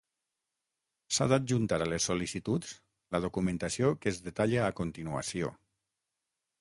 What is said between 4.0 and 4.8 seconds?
que es detalla a